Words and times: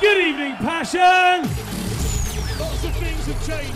Good 0.00 0.28
evening, 0.28 0.54
Passion! 0.56 1.42
Lots 2.60 2.84
of 2.84 2.94
things 3.02 3.26
have 3.26 3.42
changed. 3.44 3.74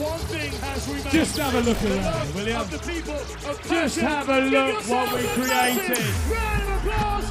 One 0.00 0.18
thing 0.32 0.52
has 0.64 0.88
remained. 0.88 1.10
Just 1.10 1.36
have 1.36 1.54
a 1.54 1.60
look 1.60 1.76
around, 1.84 2.34
will 2.34 2.48
you? 2.48 2.56
Of 2.56 2.70
the 2.70 2.78
people 2.78 3.12
of 3.12 3.60
Just 3.68 3.98
have 4.00 4.30
a 4.30 4.40
look 4.40 4.80
what 4.88 5.12
we 5.12 5.20
a 5.20 5.28
created. 5.36 6.00
Round 6.32 6.64
of 6.64 6.80
applause. 6.80 7.28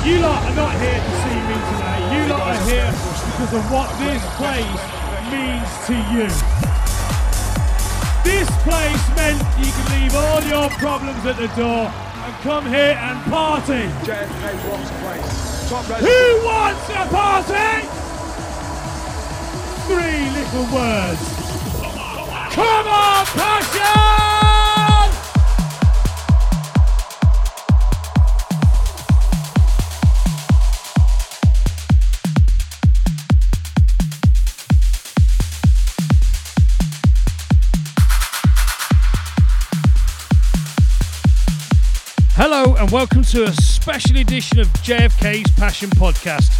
You 0.00 0.16
lot 0.24 0.40
are 0.48 0.56
not 0.56 0.72
here 0.80 0.96
to 0.96 1.12
see 1.20 1.40
me 1.44 1.56
today. 1.60 2.00
You 2.08 2.22
lot 2.32 2.40
are 2.40 2.64
here 2.64 2.88
because 2.88 3.52
of 3.52 3.64
what 3.68 3.92
this 4.00 4.24
place 4.40 4.82
means 5.28 5.68
to 5.92 5.96
you. 6.08 6.28
This 8.24 8.48
place 8.64 9.04
meant 9.12 9.44
you 9.60 9.68
can 9.68 9.86
leave 9.92 10.14
all 10.16 10.40
your 10.48 10.70
problems 10.80 11.20
at 11.26 11.36
the 11.36 11.52
door 11.52 11.92
and 11.92 12.34
come 12.40 12.64
here 12.64 12.96
and 12.96 13.20
party. 13.28 13.92
JFK 14.08 14.56
Rocks 14.72 14.90
Place. 15.04 15.41
Who 15.70 16.44
wants 16.44 16.88
a 16.90 17.06
party? 17.08 17.86
Three 19.86 20.30
little 20.30 20.66
words. 20.74 21.22
Come 22.52 22.86
on, 22.88 23.26
passion! 23.26 24.31
Hello 42.62 42.76
and 42.76 42.92
welcome 42.92 43.24
to 43.24 43.42
a 43.42 43.52
special 43.54 44.18
edition 44.18 44.60
of 44.60 44.68
JFK's 44.84 45.50
Passion 45.56 45.90
Podcast. 45.90 46.56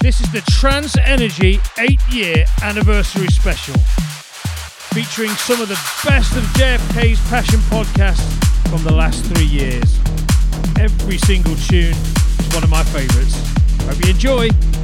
This 0.00 0.20
is 0.20 0.30
the 0.30 0.42
Trans 0.42 0.94
Energy 0.98 1.58
8 1.78 1.98
year 2.10 2.44
anniversary 2.62 3.28
special, 3.28 3.76
featuring 4.92 5.30
some 5.30 5.62
of 5.62 5.68
the 5.68 5.80
best 6.04 6.36
of 6.36 6.42
JFK's 6.58 7.18
Passion 7.30 7.60
podcasts 7.70 8.28
from 8.68 8.84
the 8.84 8.92
last 8.92 9.24
three 9.24 9.46
years. 9.46 9.98
Every 10.78 11.16
single 11.16 11.56
tune 11.56 11.94
is 11.94 12.48
one 12.52 12.62
of 12.62 12.68
my 12.68 12.82
favourites. 12.84 13.40
Hope 13.86 14.04
you 14.04 14.10
enjoy. 14.10 14.83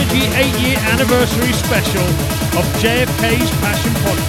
Energy 0.00 0.24
8 0.34 0.58
year 0.60 0.78
anniversary 0.78 1.52
special 1.52 2.02
of 2.58 2.64
JFK's 2.80 3.50
Passion 3.60 3.92
Podcast. 3.92 4.19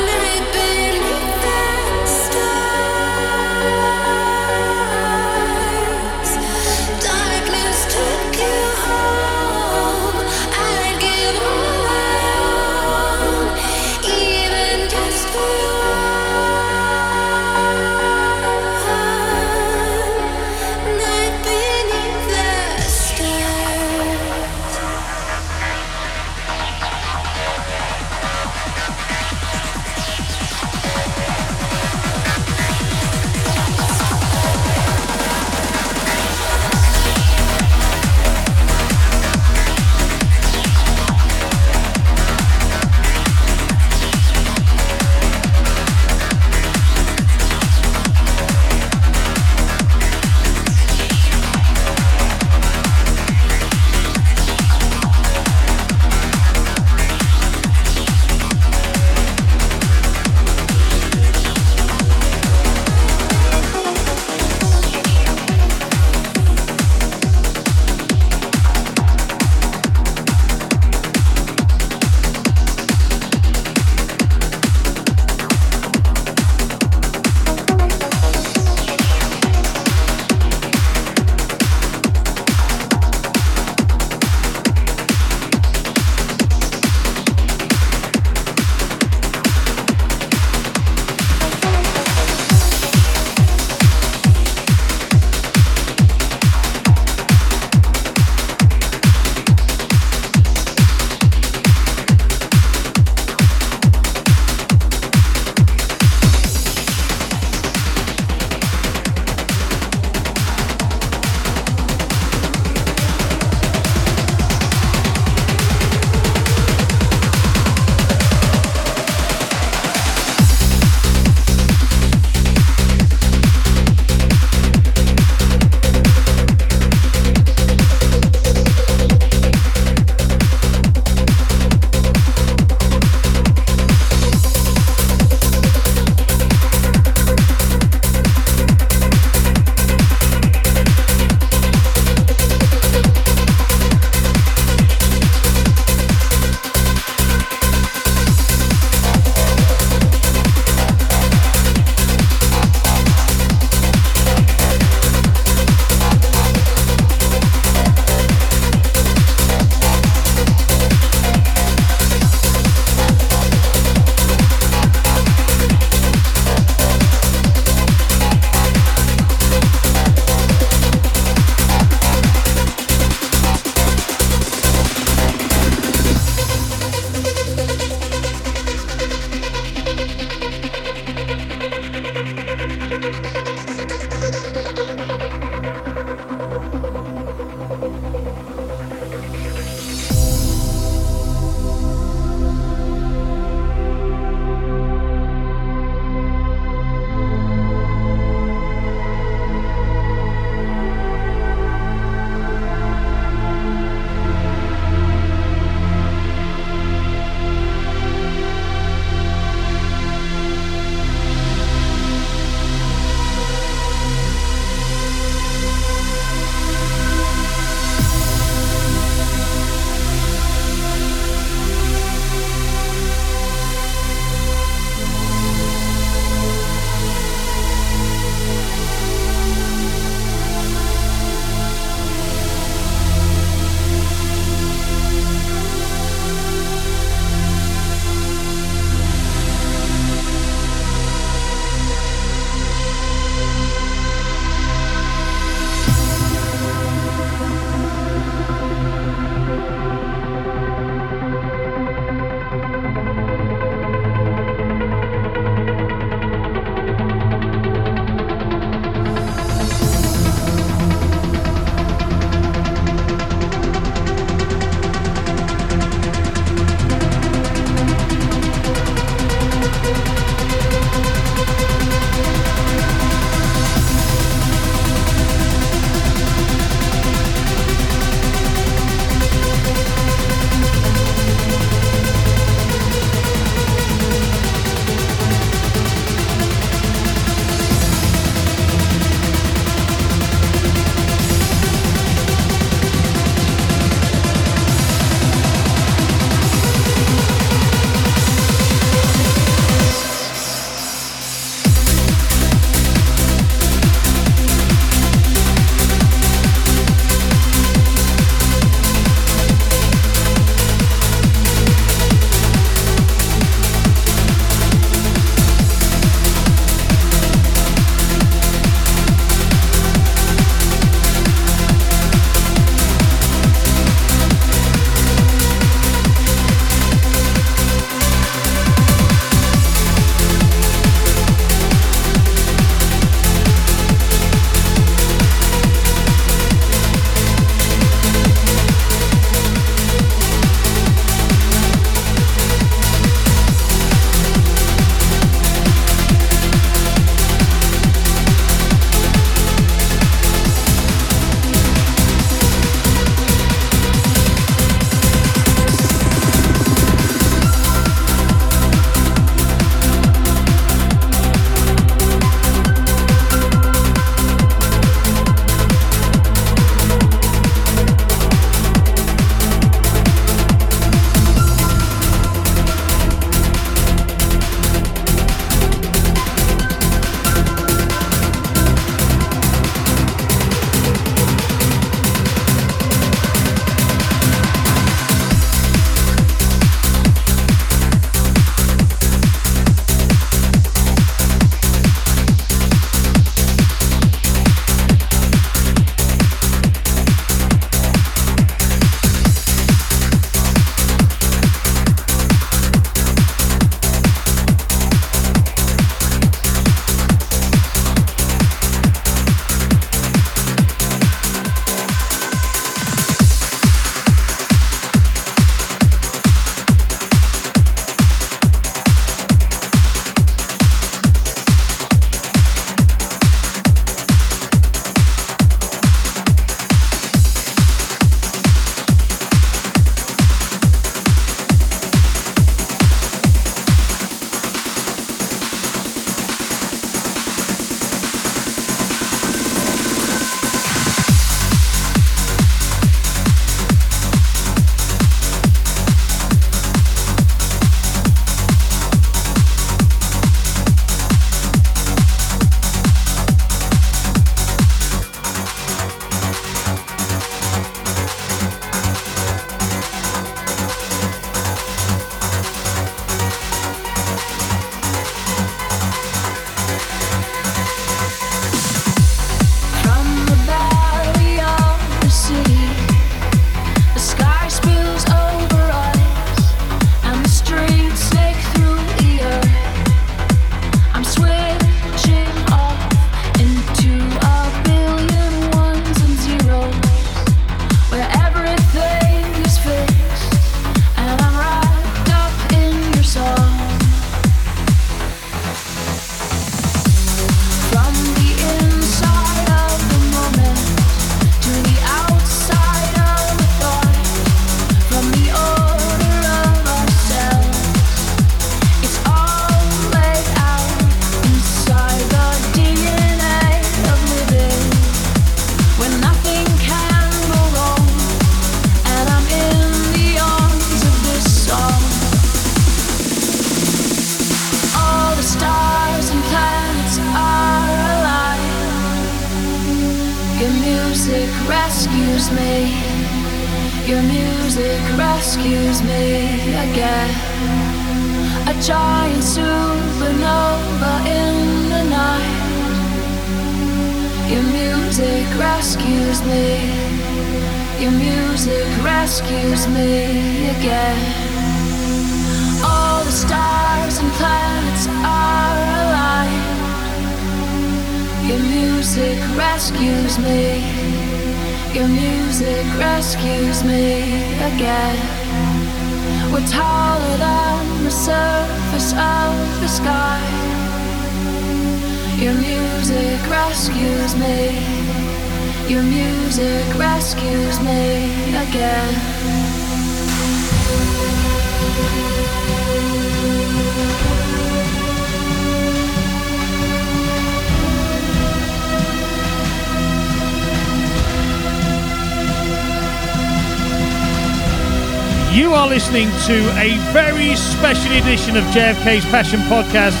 You 595.34 595.52
are 595.52 595.66
listening 595.66 596.06
to 596.26 596.48
a 596.60 596.78
very 596.92 597.34
special 597.34 597.90
edition 597.90 598.36
of 598.36 598.44
JFK's 598.54 599.04
Passion 599.06 599.40
Podcast. 599.40 600.00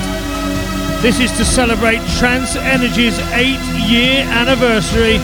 This 1.02 1.18
is 1.18 1.32
to 1.32 1.44
celebrate 1.44 1.98
Trance 2.18 2.54
Energy's 2.54 3.18
eight 3.32 3.58
year 3.90 4.22
anniversary. 4.30 5.18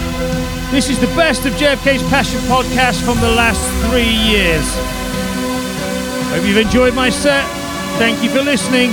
This 0.73 0.91
is 0.91 0.99
the 0.99 1.07
best 1.15 1.47
of 1.47 1.53
JFK's 1.53 2.03
Passion 2.11 2.41
Podcast 2.51 3.05
from 3.05 3.21
the 3.21 3.31
last 3.31 3.63
three 3.89 4.03
years. 4.03 4.67
Hope 6.35 6.45
you've 6.45 6.57
enjoyed 6.57 6.93
my 6.93 7.09
set. 7.09 7.47
Thank 7.97 8.21
you 8.25 8.31
for 8.31 8.43
listening. 8.43 8.91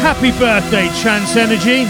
Happy 0.00 0.30
birthday, 0.38 0.88
Trance 1.02 1.36
Energy. 1.36 1.84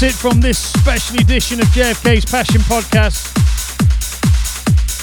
That's 0.00 0.16
it 0.16 0.18
from 0.18 0.40
this 0.40 0.58
special 0.58 1.16
edition 1.20 1.60
of 1.60 1.66
JFK's 1.66 2.24
Passion 2.24 2.62
Podcast. 2.62 3.36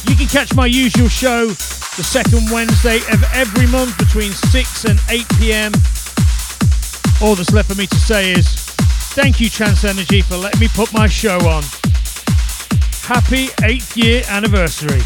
You 0.10 0.16
can 0.16 0.26
catch 0.26 0.56
my 0.56 0.66
usual 0.66 1.08
show 1.08 1.46
the 1.46 2.04
second 2.04 2.50
Wednesday 2.52 2.98
of 3.14 3.24
every 3.32 3.68
month 3.68 3.96
between 4.00 4.32
6 4.32 4.86
and 4.86 5.00
8 5.08 5.24
pm. 5.38 5.72
All 7.22 7.36
that's 7.36 7.54
left 7.54 7.70
for 7.70 7.78
me 7.78 7.86
to 7.86 7.96
say 7.96 8.32
is 8.32 8.48
thank 9.14 9.40
you, 9.40 9.52
Trance 9.52 9.84
Energy, 9.84 10.22
for 10.22 10.36
letting 10.36 10.60
me 10.62 10.68
put 10.70 10.92
my 10.92 11.06
show 11.06 11.38
on. 11.48 11.62
Happy 13.04 13.50
8th 13.62 13.96
year 13.98 14.24
anniversary. 14.30 15.04